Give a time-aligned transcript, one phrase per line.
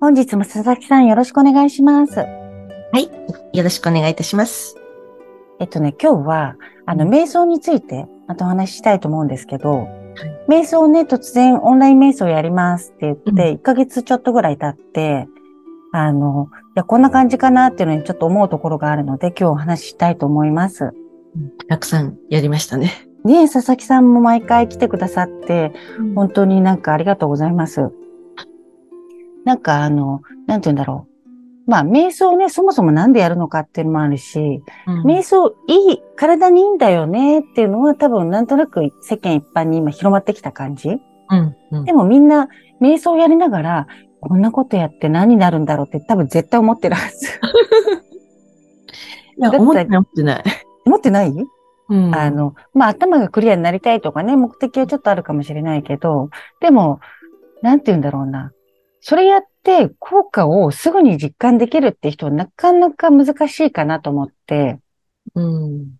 [0.00, 2.26] 本日も佐々木さんよろしくお願いしますは
[2.94, 3.10] い。
[3.56, 4.76] よろしくお願いいたします。
[5.58, 9.88] えっとね今日はあの瞑想についてまたお話ししたいと思うんですけど、
[10.48, 15.28] 瞑想をね、突然オンライン瞑想やりますって言って、うん1ヶ月ちょっとぐらい経って、
[15.92, 20.92] あの、いや、こんな感じかなっていうのにちょっと思うところがあるので、今日お話ししたいと思います。
[21.68, 22.92] たくさんやりましたね。
[23.24, 25.72] ねえ、佐々木さんも毎回来てくださって、
[26.14, 27.90] 本当になんかありがとうございます。
[29.46, 31.70] なんかあの、なんて言うんだろう。
[31.70, 40.88] まあ、瞑想ね、そもそもなんでやるのかっていうのもあるし、うん瞑想いい、体にいいんだよねっていうのは多分なんとなく世間一般に今広まってきた感じ。
[40.88, 42.48] うんうんでもみんな
[42.80, 43.86] 瞑想やりながら、
[44.20, 47.26] こんなことやって何になるんだろうって多分絶対思ってるはず。
[49.38, 50.44] いや、思ってない、思ってない。
[50.86, 51.28] 思ってない、
[51.88, 56.30] うんあの、まあ、頭がクリアになりたいとかね、目的はちょっとあるかもしれないけど、
[56.60, 57.00] でも、
[57.62, 58.52] なんて言うんだろうな。
[59.00, 64.80] それやって効果をすぐに実感できるって人はなかなか難しいかなと思って、
[65.34, 65.96] うん。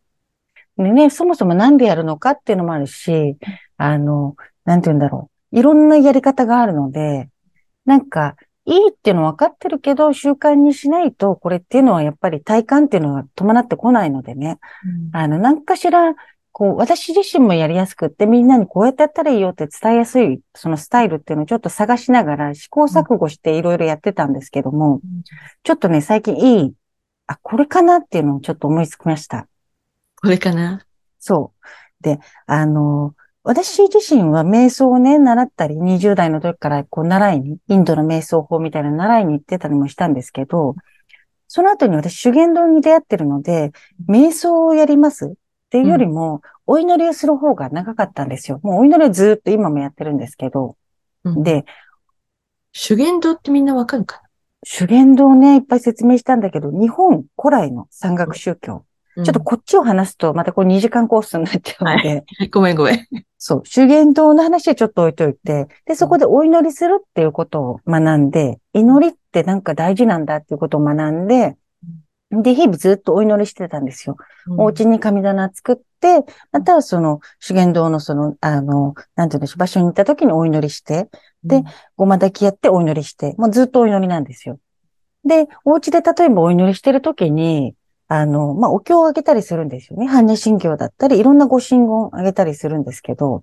[0.77, 3.36] でね、そもそもなんでやるのかっていうのもあるし、
[3.77, 5.58] あの、なんて言うんだろう。
[5.58, 7.30] いろんなやり方があるので、
[7.84, 8.36] なんか、
[8.67, 14.58] いいっていうの分かってるけど、習慣にしないと、これっていうのはやっぱり体感っていうのは伴ってこないのでね。
[15.12, 16.14] あの、何かしら、
[16.58, 25.02] こう、私自身もやりやすくって、みんなにこうやってやったらいいよって伝えやすい、そのスタイルっていうのをちょっと探しながら試行錯誤していろいろやってたんですけども、
[25.64, 26.72] ちょっとね、最近いい、
[27.27, 29.48] あ、これかなっていうのをちょっと思いつきました。
[30.22, 30.80] これかな？
[31.18, 32.02] そう。
[32.02, 40.74] で、あの、私自身は瞑想をね、習ったり、20代の時からこう習いに、インドの瞑想法みたいなの習いに行ってたりもしたんですけど、
[41.48, 43.72] その後に私修験道に出会ってるので、
[44.08, 45.34] 瞑想をやります
[45.66, 48.60] っていうよりも、お祈りをする方が長かったんですよ。
[48.62, 50.77] もうお祈りはずっと今もやってるんですけど、
[51.24, 51.42] うん。
[51.42, 51.64] で、
[52.72, 54.22] 修験道ってみんなわかるか
[54.64, 58.84] 修験道ね、いっぱい説明したんだけど、日本古来の山岳宗教。
[59.16, 63.06] なちょっとこっちを話すと、またこれ2時間コースになっちゃうので、うん ごめんごめん。
[63.38, 71.56] そう、修験道の話はちょっと置いといて、で、そこでお祈りするっていうことを学んで、祈りってなんか大事なんだっていうことを学んで、
[72.31, 74.17] で、日々ずっとお祈りしてたんですよ。
[74.59, 81.09] お家に神棚作って、またはその修験道のその、あの、なんていうんでしょう、場所に行った時にお祈りして、
[81.45, 81.63] で
[81.97, 84.59] ごま炊きやってお祈りして、もうずっとお祈りなんですよ。
[85.25, 87.75] で、お家で例えばお祈りしてる時に、
[88.09, 90.07] あの、まあ、お経をあげたりするんですよね。
[90.07, 93.43] 般若心経だったり、いろんなご神言あげたりするんですけど、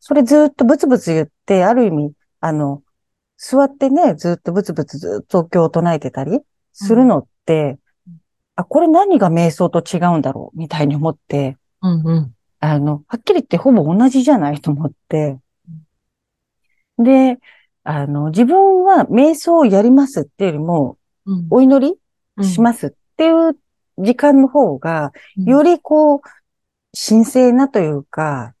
[0.00, 2.82] それずっとブツブツ言って、ある意味、あの、
[3.36, 6.40] 座ってね、ずっとブツブツずっとお経を唱えてたり
[6.72, 7.78] するのって、
[8.56, 10.58] あ、これ何が瞑想と違うんだろう？
[10.58, 12.34] みたいに思って、うんうん。
[12.60, 15.38] あの、はっきり言ってほぼ同じじゃないと思って。
[16.98, 17.38] で、
[17.82, 21.46] あの、自分は瞑想をやりますっていうよりも、うん。
[21.50, 21.98] お祈
[22.38, 23.58] りしますっていう
[23.98, 25.44] 時間の方が、うん。
[25.44, 26.20] よりこう、
[26.96, 28.54] 神聖なというか、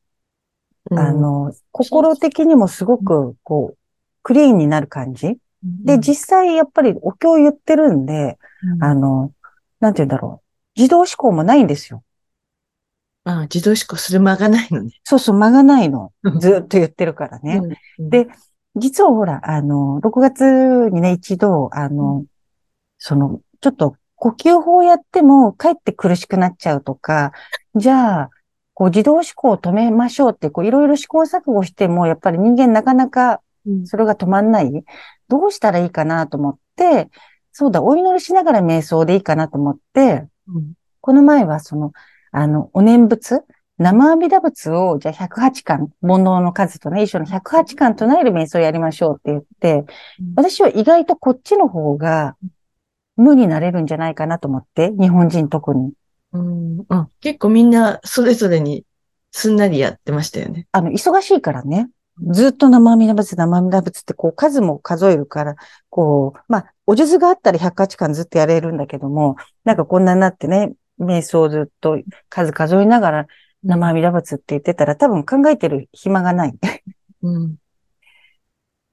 [0.90, 0.98] うん。
[0.98, 3.78] あの、心的にもすごく、こう、
[4.22, 5.38] クリーンになる感じ。
[5.62, 8.84] で、実際やっぱりお経を言ってるんで、うん。
[8.84, 9.32] あの、
[9.84, 10.80] なんて言うんだろう。
[10.80, 12.02] 自動思考もないんですよ。
[13.24, 14.92] あ自動思考する間がないのね。
[15.04, 16.30] そうそう、間がないのう。
[16.30, 17.60] んずっと言ってるからね。
[17.98, 18.28] うんで、
[18.76, 22.24] 実はほら、あの、6月にね、一度、あの、
[22.98, 27.32] その、ちょっと呼吸法やっても、かえって苦しくなっちゃうとか、
[27.76, 28.30] じゃあ、
[28.72, 34.84] こう自動思考を止めましょうって、こういろいろ試行錯誤しても、やっぱり人間なかなかうんそれが止まんない。
[35.28, 37.10] どうしたらいいかなと思って、
[37.56, 41.92] そうだ、お祈りしながら瞑想でいいかなと思って、うんこの前はその、
[42.32, 43.42] あの、お念仏、
[43.76, 49.84] 生阿弥陀仏を、じゃあ108巻、煩悩の数とね、一緒の108巻唱える瞑想をやりましょうって言って
[50.18, 52.36] うん、私は意外とこっちの方が
[53.16, 55.92] 無になれるんじゃないかなと思って、日本人特に。
[56.32, 58.84] うんうん結構みんなそれぞれに
[59.30, 60.66] すんなりやってましたよね。
[60.72, 61.90] あの、忙しいからね。
[62.22, 65.56] ずっと生阿弥陀仏、生阿弥陀仏ってこう数も数えるから、
[65.90, 73.26] こう、まあ、お数があったら108巻ずっとやれるんだけども、なんかこんなになってね、瞑想をずっと数数えながら
[73.64, 76.54] 生阿弥陀仏って言ってたら多分考えてる暇がない。
[77.22, 77.56] うん。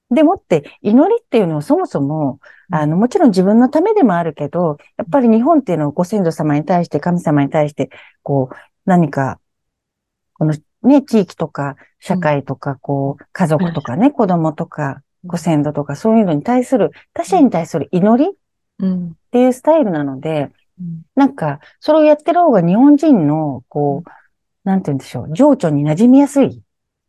[0.10, 2.40] でもって、祈りっていうのはそもそも、
[2.70, 7.90] うんあの、もちろん自分のためでもあるけど、やっぱり日本っていうのはご先祖様に対して、神様に対して、
[8.24, 9.40] こう、何か、
[10.34, 10.54] この
[10.84, 18.34] ね、地域とか、社会とか、こう、家族とかね、子供とか、ご先祖とか、そういうのに対する、他者に対する祈りっ
[18.80, 19.16] うん。
[19.32, 24.10] ていうスタイルなので、うんなんか、それをやってる方が日本人の、こう、
[24.64, 26.64] なんて言うんでしょう、情緒に馴染みやすい。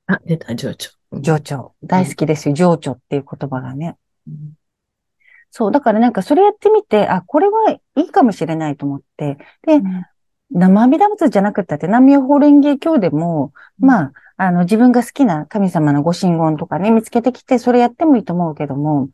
[0.06, 0.90] あ、出た、情緒。
[1.12, 1.74] うん情緒。
[1.84, 3.96] 大好きですよ、情緒っていう言葉がね。
[4.26, 4.54] うん
[5.54, 9.36] そう、だからなんかそれやってみて、あ、これはいいかもしれないと思って。
[9.66, 9.80] で、
[10.52, 19.08] 生阿弥陀仏じゃなくったって、南無法蓮華経でも、まあ、あの、自分が好きな神様のご神言とかね、見つけてきて、それやってもいいと思うけども、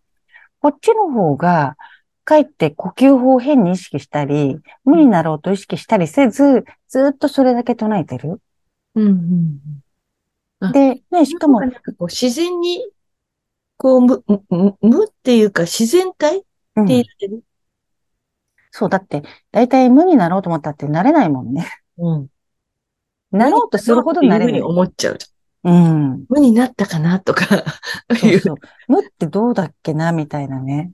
[0.61, 1.77] こっちの方が、
[2.25, 8.41] かえって呼吸法を変に意識したり、無になろうと意識したりせず、ずっとそれだけ唱えてる。
[8.95, 9.61] うんうん
[10.61, 12.81] あで、ね、しかもなん、かこう自然に、
[13.77, 16.39] こう、無、無無っていうか自然体
[16.77, 17.45] うんって言ってる？
[18.71, 19.23] そう、だって、
[19.53, 21.67] だいたい無になろうと思ったってなれないもんね。
[21.97, 22.29] うん。
[23.31, 24.73] なろうとするほどなれないっていうふうに。
[24.73, 25.75] 思っちゃうじゃん。
[25.75, 26.25] うん。
[26.29, 27.21] 無になったかな？
[27.21, 27.45] とか。
[28.17, 28.57] そうそう。
[28.87, 30.93] 無ってどうだっけな、みたいなね。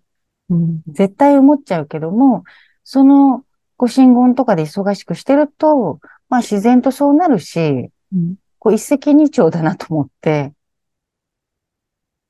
[0.51, 2.45] うん絶対思っちゃうけども、
[2.83, 3.45] その
[3.77, 10.53] ご神言とかで忙しくしてると、まあ自然とそうなるし、うんこう一石二鳥だなと思って、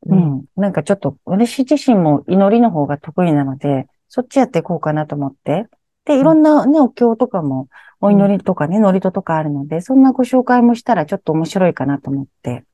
[0.06, 0.44] ううんん。
[0.56, 5.66] なんかちょっと、私自身も祈りの方が得意なので、そっちやっていこうかなと思って。
[6.04, 7.68] で、いろんなね、お経とかも、
[8.00, 12.64] お祈りとかね、祝詞とかあるので、そんなご紹介もしたらちょっと面白いかなと思って。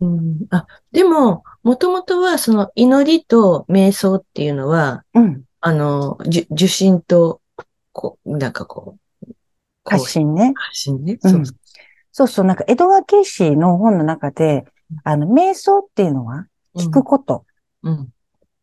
[0.00, 5.42] うんあ、でも、もともとはその祈りと瞑想っていうのは、うん。
[5.60, 6.18] あの、
[6.50, 7.40] 受信と、
[7.92, 9.34] こう、なんかこう、
[9.84, 10.52] 発信ね。
[10.56, 11.18] 発信ね。
[11.22, 11.56] うんそう
[12.16, 14.64] そうそう、なんか江戸川慶氏の本の中で、
[15.02, 16.46] あの、瞑想っていうのは
[16.76, 17.44] 聞くこと。
[17.82, 18.08] うん。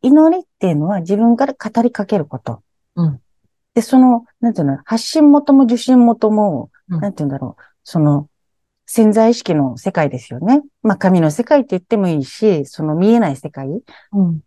[0.01, 2.63] 祈りっていうのは自分から語りかけること。
[2.95, 3.21] うん
[3.73, 8.27] で、その、なんていうの、発信元も受信元も、うんなんていうんだろう、その、
[8.85, 10.61] 潜在意識の世界ですよね。
[10.83, 14.41] まあ、神の世界って言ってもいいし、その見えない世界、うん。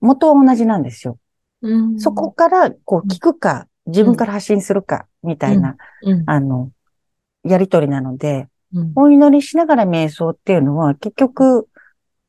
[0.00, 1.18] 元は同じなんですよ。
[1.62, 1.98] うん。
[1.98, 6.24] そこから、こう、聞くか、自分から発信するか、みたいな、うん。
[6.26, 6.70] あの、
[7.44, 8.92] やりとりなので、うん。
[8.94, 11.68] お祈りしながら瞑想っていうのは、結局、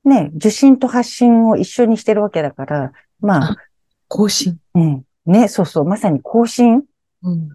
[0.05, 3.55] ね、受信と発信を一緒にしてるわけだから、まあ、
[4.07, 4.57] 更新。
[4.75, 5.03] うん。
[5.25, 6.83] ね、そうそう、まさに更新
[7.23, 7.49] うん。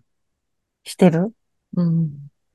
[0.85, 1.33] してる？
[1.77, 2.11] うん。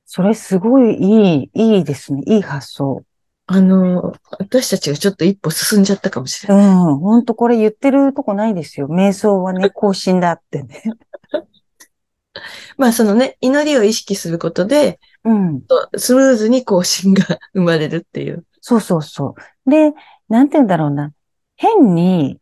[0.06, 2.22] それすごいいい、いいですね。
[2.26, 3.04] いい発想。
[3.46, 6.66] あの、私たちがちょっと一歩進んじゃったかもしれうない。
[6.68, 6.98] ん。
[6.98, 8.86] ほんとこれ言ってるとこないですよ。
[8.88, 10.82] 瞑想はね、 更新だってね。
[12.78, 15.62] まあそのね、祈りを意識することで、うん。
[15.96, 18.44] スムーズに更新が生まれるっていう。
[18.60, 19.34] そうそうそ
[19.66, 19.70] う。
[19.70, 19.92] で、
[20.28, 21.12] なんて言うんだろうな。
[21.56, 22.38] 変に、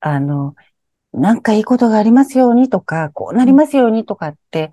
[0.00, 0.54] あの、
[1.12, 4.70] なんかいいことがありますようにとか、こうなりますようにとかって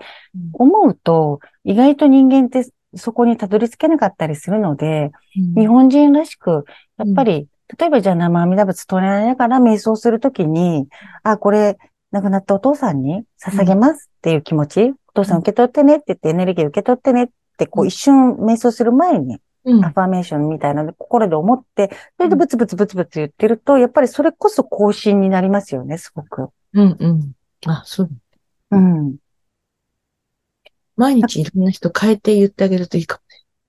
[0.53, 5.11] 思うと、意外と人間ってそこにたどり着けなかったりするので、
[5.55, 6.65] 日本人らしく、
[6.97, 7.47] やっぱり、
[7.77, 10.87] 例えばじゃあ生阿弥陀仏唱えながら瞑想するときに、
[11.23, 11.77] あ、これ、
[12.11, 15.39] 亡くなったお父さんに捧げますっていう気持ち、お父さん。
[15.39, 17.27] 受け取ってねって言ってエネルギー受け取ってねっ
[17.57, 17.87] て、こううん。
[17.87, 26.49] 一瞬瞑想する前に、うんアファーメーションみたいなので心で思って、それでブツブツブツブツ言ってると、やっぱりそれこそ更新になりますよね、すごく。
[26.73, 27.31] うんうん。
[27.65, 28.09] あ、そう。
[28.71, 29.15] うん。
[30.95, 33.19] 毎日いろんな人変えて言ってあげるといいか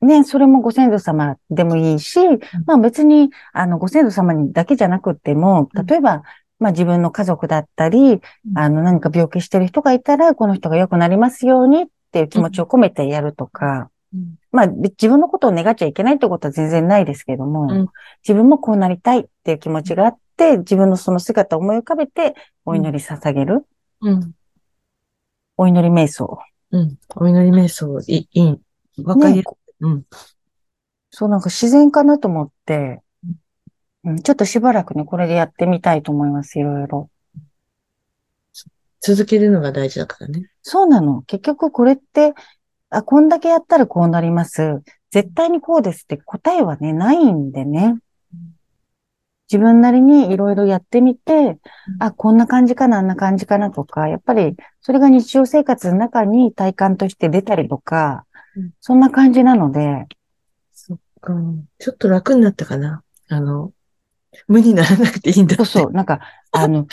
[0.01, 2.19] ね、それもご先祖様でもいいし、
[2.67, 6.23] まあ別に、あの、ご先祖様にだけじゃなくっても、うん例えば、
[6.59, 8.21] まあ自分の家族だったり、ん
[8.55, 17.89] あの、何か病気してる人がいたら、この人が良くなりますようにっていう気持ちを込めてやるとか、うんまあ自分のことを願っちゃいけないってことは全然ないですけども、うん
[18.27, 22.35] 自分もこうなりたいっていう気持ちがあって、自分のその姿を思い浮かべて、
[22.65, 23.67] お祈り捧げる、
[24.01, 24.33] うん。
[25.57, 26.39] お祈り瞑想。
[26.73, 26.99] うん。
[27.15, 28.59] お祈り瞑想、いい、い
[28.99, 29.05] い。
[29.05, 29.75] わかりやすい。
[29.81, 30.05] うん。
[31.11, 33.03] そうなんか自然かなと思って、
[34.05, 37.11] うん、ちょっとしばらくね、これでやってみたいと思います、いろいろ。
[39.01, 40.51] 続けるのが大事だからね。
[40.63, 41.23] そうなの。
[41.23, 42.35] 結局これって、
[42.91, 44.83] あ、こんだけやったらこうなります。
[45.11, 47.97] 絶対にこうですって答えはね、ないんでね。
[49.51, 51.59] 自分なりにいろいろやってみて、
[52.01, 58.27] あ、こんな感じかな、あんな感じかなとか、やっぱりそれが日常生活の中に体感として出たりとか
[58.57, 60.07] うん、そんな感じなので、
[60.73, 61.35] そっか。
[61.79, 63.03] ちょっと楽になったかな。
[63.29, 63.73] あの、
[64.49, 65.65] 無にならなくていいんだって。
[65.65, 66.21] そうそう、なんか、
[66.53, 66.87] あの、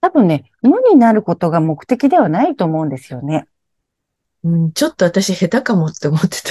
[0.00, 3.46] 多分ね、無になることが目的ではないと思うんですよね。
[4.44, 4.72] うん。
[4.72, 6.50] ちょっと私下手かもって思ってた。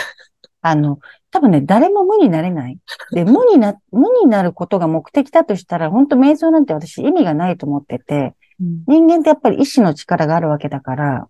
[0.62, 1.00] あの、
[1.32, 2.78] 多分ね、誰も無になれない。
[3.14, 11.30] で、無にな、 無になることが目的だとしたら、本当瞑想なんて私意味がないと思ってて、うん人間ってやっぱり意志の力があるわけだから、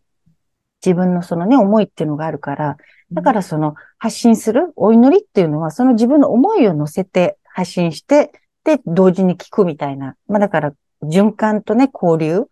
[0.84, 2.78] 自分のそのね、思いっていうのがあるから、
[3.12, 8.32] だからその発信するお祈りっていうのは、その自分の思いを乗せて発信して、
[8.64, 10.16] で、同時に聞くみたいな。
[10.28, 10.74] まあだから、
[11.04, 12.48] 循環とね、交流。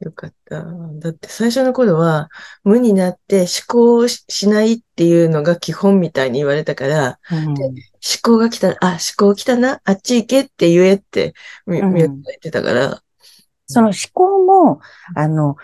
[0.00, 0.64] よかった。
[0.64, 2.28] だって最初の頃は
[2.62, 7.46] 無になって思考ししないっていうのが基本みたいに言われたから、うん。
[7.48, 7.56] 思
[8.22, 11.34] 考が来たら、あ、思考来たな、あっち行けって言えって、
[11.66, 13.02] 言ってたから、
[13.66, 14.80] その思考も、
[15.14, 15.56] あの、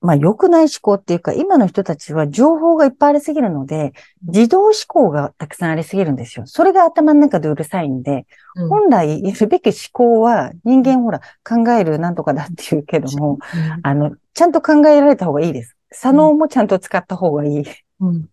[0.00, 6.46] まあ良くない思考っていうか、今の人たちは情報がいっぱいありすぎるので、自動思考がたくさんありすぎるんですよ。
[6.46, 13.38] それが頭の中でうるさいんで、うん本来いるべき思考は人間ほら考えるなんとかだって言うけども、
[13.82, 15.76] あの、ちゃんと考えられた方がいいです。
[15.90, 17.64] 左脳もちゃんと使った方がいい。
[18.00, 18.28] うん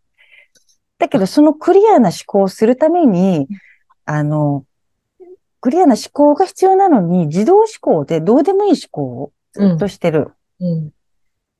[0.97, 3.47] だけど、そのクリアな思考をするために、
[4.05, 4.65] あの、
[5.59, 10.31] クリアな思考が必要なのに、自動思考でどうでもいい思考をずっとしてる。
[10.61, 10.91] うん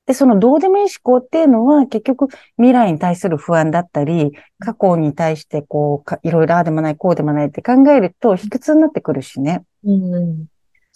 [0.06, 9.64] で、そのどうでもいい思考っていうのは結局未来に対する不安だったり、過去に対してこうか、いろいろああでもない、こうでもないって考えると卑屈になってくるしね。
[9.84, 10.46] うんうん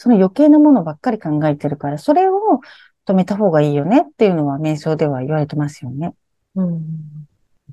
[0.02, 2.62] その余計なものばっかり考えてるから、それを
[3.06, 6.14] 止めた方がいいよねっていうのは瞑想では言われてますよね。
[6.56, 7.28] うん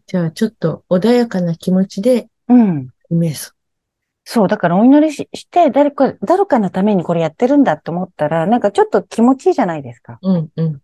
[0.07, 2.89] じゃあ、ちょっと穏やかな気持ちで、うん。
[3.11, 3.53] 瞑想。
[4.25, 10.19] そう、だからお祈りしして、誰か、誰かのためにこれやってるんだと思ったら、なんかちょっと気持ちいいじゃないですか。
[10.23, 10.81] うん、うん。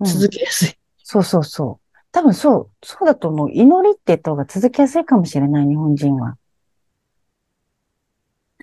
[0.00, 0.78] うん続けやすい。
[1.02, 1.98] そうそうそう。
[2.12, 3.50] 多分そう、そうだと思う。
[3.52, 6.36] 祈りって言った方が続きやすいかもしれない、日本人は。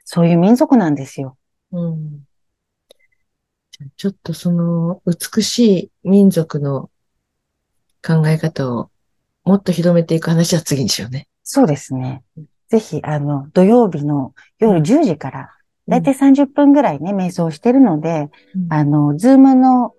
[0.03, 1.37] そういう民族なんですよ。
[1.71, 2.25] うん。
[3.71, 6.89] じゃあちょっとその美しい民族の
[8.05, 8.89] 考え方を
[9.43, 11.27] もっと広めていく話は次にしようね。
[11.43, 12.23] そうですね。
[12.69, 15.47] ぜひ、あの、土曜日の夜10時から、うん
[15.87, 19.93] だいたい30分ぐらいね、瞑想してるので、うんあの、ズームの、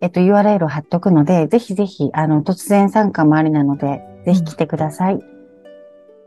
[0.00, 5.18] えっと、URL を貼っとくので、ぜひぜひ、あの、突然参加もありなので、ぜひ来てください。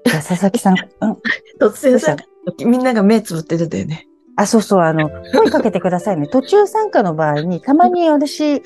[0.06, 1.12] じゃあ、佐々木さん、 うん。
[1.60, 4.08] 突然さど、みんなが目つぶってるんだよね。
[4.36, 6.28] あ、そうそう、あの、声かけてくださいね。
[6.28, 8.62] 途中参加の場合に、たまに私、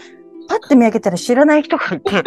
[0.50, 2.24] パッて見上げたら知らない人がいて、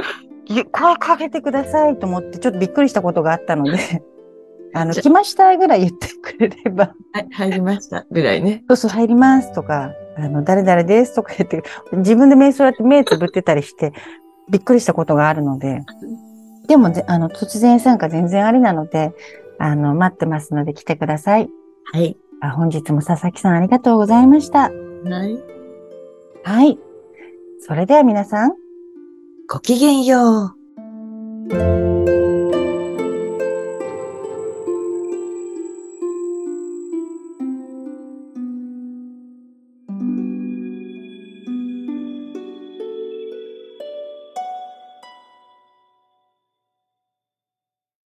[0.73, 3.79] 声かけてくださいと思って、ちょっとびっくりしたことがあったので、
[4.75, 8.07] あの、来ましたぐらい言ってくれれば、はい、入りました。
[8.11, 8.65] ぐらいね。
[8.69, 11.63] そうそう、入りますとか、あの、誰々ですとか言って、
[11.93, 13.93] 自分で瞑想やって目つぶってたりして、
[14.49, 15.85] びっくりしたことがあるので、
[16.67, 19.13] でもぜ、あの、突然参加全然ありなので、
[19.59, 21.49] あの、待ってますので来てください。
[21.93, 22.17] はい。
[22.41, 24.71] あ本日も佐々木さんありがとうございました。
[24.71, 25.39] はい。
[26.43, 26.79] はい。
[27.61, 28.53] それでは皆さん、
[29.49, 30.55] ごきげんよ
[31.51, 32.20] う。